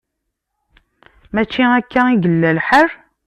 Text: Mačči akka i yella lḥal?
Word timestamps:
Mačči 1.33 1.63
akka 1.79 2.01
i 2.09 2.13
yella 2.23 2.49
lḥal? 2.57 2.89